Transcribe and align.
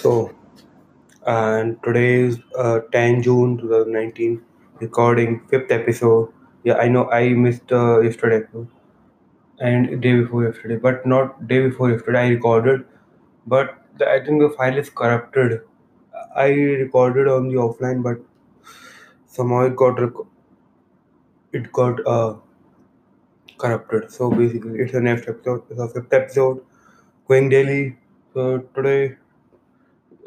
So, 0.00 0.34
and 1.26 1.82
today 1.84 2.20
is 2.22 2.38
uh, 2.56 2.80
10 2.92 3.22
June 3.22 3.58
2019, 3.58 4.42
recording 4.80 5.40
fifth 5.50 5.70
episode. 5.72 6.32
Yeah, 6.64 6.76
I 6.76 6.88
know 6.88 7.10
I 7.10 7.30
missed 7.30 7.72
uh, 7.72 8.00
yesterday 8.00 8.42
and 9.60 10.00
day 10.02 10.20
before 10.20 10.44
yesterday, 10.44 10.76
but 10.76 11.04
not 11.06 11.46
day 11.48 11.60
before 11.68 11.90
yesterday. 11.90 12.18
I 12.20 12.28
recorded, 12.28 12.84
but 13.46 13.76
the, 13.98 14.08
I 14.10 14.24
think 14.24 14.40
the 14.40 14.50
file 14.50 14.76
is 14.78 14.90
corrupted. 14.90 15.60
I 16.36 16.48
recorded 16.50 17.28
on 17.28 17.48
the 17.48 17.54
offline, 17.56 18.02
but 18.02 18.18
somehow 19.26 19.60
it 19.66 19.76
got 19.76 20.00
rec- 20.00 20.26
it 21.52 21.72
got 21.72 22.00
uh, 22.06 22.34
corrupted. 23.58 24.10
So 24.10 24.30
basically, 24.30 24.78
it's 24.80 24.92
the 24.92 25.00
next 25.00 25.28
episode. 25.28 25.62
It's 25.70 25.78
the 25.78 25.88
fifth 25.88 26.12
episode, 26.12 26.64
going 27.28 27.48
daily. 27.48 27.96
So 28.34 28.58
today 28.74 29.16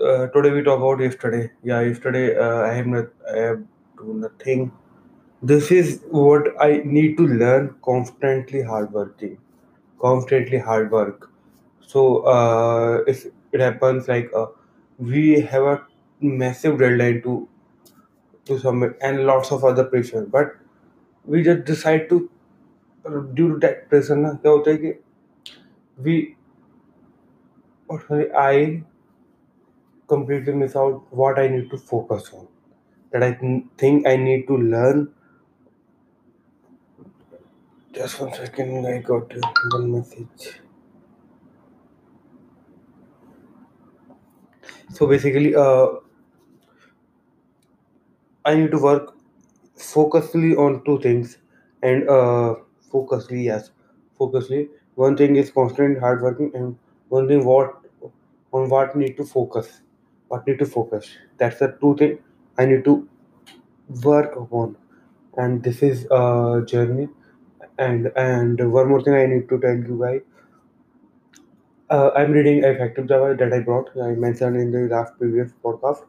uh, 0.00 0.26
today 0.28 0.50
we 0.50 0.62
talk 0.62 0.78
about 0.78 1.00
yesterday. 1.00 1.50
Yeah, 1.62 1.80
yesterday 1.80 2.36
uh, 2.36 2.62
I 2.62 2.74
have 2.74 2.86
not 2.86 3.06
I 3.32 3.38
have 3.38 3.62
do 3.98 4.14
nothing. 4.14 4.72
This 5.42 5.70
is 5.70 6.02
what 6.10 6.48
I 6.60 6.82
need 6.84 7.16
to 7.18 7.26
learn. 7.26 7.74
Constantly 7.82 8.62
hardworking, 8.62 9.38
constantly 10.00 10.58
hard 10.58 10.90
work. 10.90 11.30
So 11.80 12.20
uh, 12.20 13.04
if 13.06 13.26
it 13.52 13.60
happens 13.60 14.08
like 14.08 14.30
uh, 14.34 14.46
we 14.98 15.40
have 15.40 15.62
a 15.62 15.82
massive 16.20 16.78
deadline 16.78 17.22
to 17.22 17.48
to 18.46 18.58
submit 18.58 18.96
and 19.00 19.26
lots 19.26 19.50
of 19.52 19.64
other 19.64 19.84
pressure, 19.84 20.24
but 20.24 20.56
we 21.24 21.42
just 21.42 21.64
decide 21.64 22.08
to 22.08 22.30
due 23.34 23.52
to 23.54 23.58
that 23.66 23.88
pressure 23.88 24.16
ना 24.16 24.32
क्या 24.42 24.52
होता 24.52 24.70
है 24.70 24.76
कि 24.76 24.94
we 26.02 26.36
or 27.88 28.00
sorry, 28.06 28.32
I 28.32 28.82
completely 30.13 30.53
miss 30.53 30.75
out 30.75 31.03
what 31.23 31.39
I 31.39 31.47
need 31.47 31.69
to 31.71 31.77
focus 31.77 32.31
on. 32.33 32.47
That 33.11 33.23
I 33.23 33.33
th- 33.33 33.63
think 33.77 34.07
I 34.07 34.15
need 34.17 34.47
to 34.47 34.57
learn 34.57 35.09
Just 37.93 38.19
one 38.19 38.33
second, 38.33 38.85
I 38.85 38.97
got 38.99 39.31
one 39.71 39.91
message. 39.93 40.59
So 44.93 45.07
basically, 45.07 45.55
uh, 45.55 45.87
I 48.45 48.53
need 48.55 48.71
to 48.71 48.77
work 48.79 49.15
focusedly 49.77 50.57
on 50.57 50.83
two 50.85 50.99
things, 50.99 51.37
and 51.81 52.07
uh, 52.09 52.55
focusedly, 52.91 53.45
yes, 53.45 53.71
focusedly. 54.19 54.69
One 54.95 55.17
thing 55.17 55.35
is 55.37 55.51
constant 55.51 55.99
hard 55.99 56.21
working, 56.21 56.51
and 56.53 56.77
one 57.09 57.27
thing 57.27 57.45
what 57.45 57.81
on 58.53 58.69
what 58.69 58.95
need 58.95 59.17
to 59.17 59.25
focus, 59.25 59.81
what 60.31 60.47
need 60.47 60.59
to 60.59 60.65
focus. 60.65 61.11
That's 61.37 61.59
the 61.59 61.69
two 61.81 61.95
thing 62.01 62.19
I 62.57 62.65
need 62.71 62.85
to 62.85 62.95
work 64.03 64.35
upon, 64.35 64.75
and 65.37 65.63
this 65.63 65.83
is 65.83 66.05
a 66.11 66.63
journey. 66.67 67.09
And 67.77 68.11
and 68.15 68.71
one 68.73 68.89
more 68.89 69.01
thing 69.03 69.15
I 69.15 69.25
need 69.27 69.49
to 69.49 69.59
tell 69.59 69.75
you 69.91 69.99
guys 70.05 70.21
Uh, 71.89 72.09
I'm 72.15 72.31
reading 72.31 72.63
Effective 72.63 73.07
Java 73.07 73.35
that 73.37 73.51
I 73.53 73.59
brought. 73.59 73.89
I 74.01 74.11
mentioned 74.13 74.55
in 74.55 74.71
the 74.71 74.87
last 74.93 75.17
previous 75.17 75.51
podcast. 75.63 76.03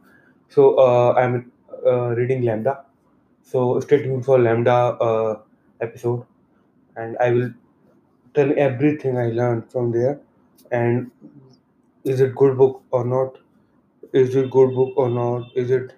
So 0.49 0.77
uh, 0.79 1.13
I'm 1.15 1.51
uh, 1.87 2.11
reading 2.15 2.43
Lambda. 2.43 2.85
So 3.43 3.81
stay 3.81 4.03
tuned 4.03 4.25
for 4.25 4.39
Lambda 4.39 4.73
uh, 5.09 5.41
episode, 5.81 6.25
and 6.97 7.17
I 7.19 7.31
will 7.33 7.53
tell 8.35 8.53
everything 8.57 9.19
I 9.19 9.29
learned 9.31 9.71
from 9.73 9.93
there. 9.93 10.21
And 10.71 11.11
is 12.05 12.21
it 12.21 12.35
good 12.35 12.57
book 12.59 12.83
or 12.93 13.05
not? 13.05 13.39
Is 14.13 14.37
it 14.37 14.51
good 14.51 14.75
book 14.75 14.93
or 14.97 15.09
not? 15.09 15.51
Is 15.55 15.71
it 15.71 15.95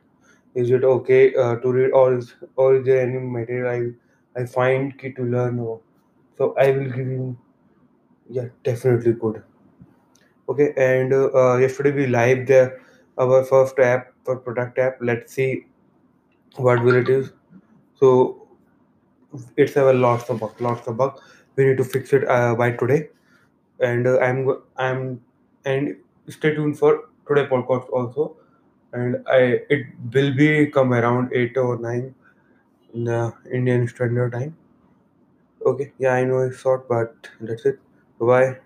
is 0.55 0.70
it 0.70 0.84
okay 0.84 1.34
uh, 1.34 1.57
to 1.57 1.73
read, 1.73 1.91
or 1.91 2.15
is 2.17 2.34
or 2.56 2.77
is 2.77 2.84
there 2.87 3.01
any 3.01 3.19
material 3.19 3.97
I 4.37 4.41
I 4.43 4.47
find 4.47 4.97
key 4.99 5.12
to 5.15 5.25
learn? 5.25 5.59
Or, 5.59 5.81
so 6.38 6.55
I 6.59 6.71
will 6.71 6.91
give 6.91 7.09
you 7.09 7.37
yeah 8.28 8.49
definitely 8.62 9.15
good. 9.15 9.43
Okay, 10.49 10.72
and 10.77 11.12
uh, 11.12 11.31
uh, 11.34 11.56
yesterday 11.56 11.93
we 11.93 12.06
live 12.06 12.47
there 12.47 12.81
our 13.19 13.44
first 13.44 13.78
app 13.78 14.12
for 14.25 14.37
product 14.37 14.78
app. 14.78 14.99
Let's 15.00 15.33
see 15.33 15.67
what 16.56 16.83
will 16.84 16.97
it 16.97 17.09
is. 17.09 17.33
So 17.97 18.47
it's 19.56 19.77
a 19.77 19.93
lots 19.93 20.31
of 20.31 20.41
bug, 20.41 20.61
lots 20.61 20.87
of 20.87 20.97
bug. 20.97 21.21
We 21.56 21.65
need 21.65 21.78
to 21.78 21.84
fix 21.84 22.12
it 22.12 22.28
uh, 22.28 22.55
by 22.55 22.72
today, 22.72 23.09
and 23.81 24.06
uh, 24.06 24.19
I'm 24.19 24.56
I'm 24.77 25.21
and 25.65 25.97
stay 26.28 26.55
tuned 26.55 26.78
for 26.78 27.09
today 27.29 27.47
podcast 27.47 27.89
also. 27.91 28.37
And 28.93 29.25
I 29.29 29.41
it 29.77 29.87
will 30.15 30.35
be 30.35 30.67
come 30.69 30.93
around 30.95 31.33
eight 31.33 31.57
or 31.57 31.79
nine 31.79 32.15
in 32.95 33.09
Indian 33.53 33.89
Standard 33.89 34.33
Time. 34.33 34.57
Okay, 35.67 35.93
yeah, 35.99 36.12
I 36.15 36.25
know 36.25 36.39
it's 36.41 36.61
short, 36.61 36.89
but 36.89 37.29
that's 37.41 37.67
it. 37.67 37.81
Bye. 38.21 38.59